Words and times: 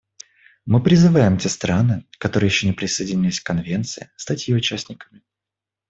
Мы 0.65 0.81
призываем 0.81 1.37
те 1.37 1.47
страны, 1.47 2.07
которые 2.17 2.47
еще 2.47 2.65
не 2.65 2.73
присоединились 2.73 3.39
к 3.39 3.45
Конвенции, 3.45 4.09
стать 4.15 4.47
ее 4.47 4.55
участниками. 4.57 5.21